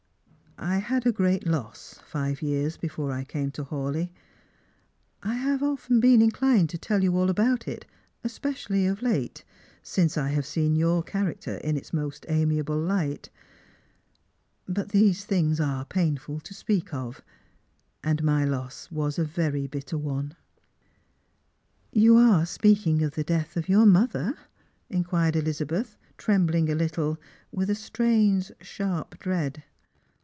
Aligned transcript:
I 0.57 0.77
had 0.77 1.07
a 1.07 1.11
great 1.11 1.47
loss 1.47 1.95
five 2.05 2.43
years 2.43 2.77
before 2.77 3.11
I 3.11 3.23
came 3.23 3.49
to 3.53 3.63
Hawleigh. 3.63 4.11
I 5.23 5.33
Jiava 5.35 5.63
often 5.63 5.99
been 5.99 6.21
inclined 6.21 6.69
to 6.69 6.77
tell 6.77 7.01
you 7.03 7.17
all 7.17 7.31
about 7.31 7.67
it, 7.67 7.87
especially 8.23 8.85
of 8.85 9.01
late, 9.01 9.43
since 9.81 10.19
I 10.19 10.29
have 10.29 10.45
seen 10.45 10.75
your 10.75 11.01
character 11.01 11.55
in 11.57 11.77
its 11.77 11.91
most 11.93 12.27
amiable 12.29 12.77
light. 12.77 13.31
But 14.67 14.89
these 14.89 15.25
things 15.25 15.59
are 15.59 15.83
painfril 15.83 16.43
to 16.43 16.53
speak 16.53 16.93
of, 16.93 17.23
and 18.03 18.21
my 18.23 18.45
loss 18.45 18.91
was 18.91 19.17
a 19.17 19.23
very 19.25 19.65
bitter 19.65 19.97
one."" 19.97 20.35
You 21.91 22.17
are 22.17 22.45
speaking 22.45 23.01
of 23.01 23.15
the 23.15 23.23
death 23.23 23.57
of 23.57 23.67
your 23.67 23.87
mother?" 23.87 24.35
inquired 24.91 25.33
EUzabeth, 25.33 25.97
trembling 26.19 26.69
a 26.69 26.75
little, 26.75 27.17
with 27.51 27.71
a 27.71 27.75
strange 27.75 28.51
sharp 28.61 29.17
dread. 29.17 29.63